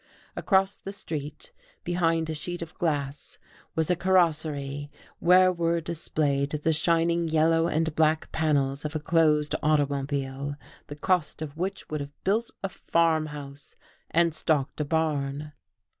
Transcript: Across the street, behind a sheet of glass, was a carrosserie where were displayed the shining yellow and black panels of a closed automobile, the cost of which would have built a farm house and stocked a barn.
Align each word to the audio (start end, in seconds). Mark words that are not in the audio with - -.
Across 0.35 0.77
the 0.77 0.91
street, 0.91 1.51
behind 1.83 2.27
a 2.27 2.33
sheet 2.33 2.63
of 2.63 2.73
glass, 2.73 3.37
was 3.75 3.91
a 3.91 3.95
carrosserie 3.95 4.89
where 5.19 5.51
were 5.53 5.79
displayed 5.79 6.49
the 6.49 6.73
shining 6.73 7.27
yellow 7.27 7.67
and 7.67 7.95
black 7.95 8.31
panels 8.31 8.83
of 8.83 8.95
a 8.95 8.99
closed 8.99 9.53
automobile, 9.61 10.55
the 10.87 10.95
cost 10.95 11.43
of 11.43 11.55
which 11.55 11.87
would 11.91 12.01
have 12.01 12.23
built 12.23 12.49
a 12.63 12.69
farm 12.69 13.27
house 13.27 13.75
and 14.09 14.33
stocked 14.33 14.81
a 14.81 14.85
barn. 14.85 15.51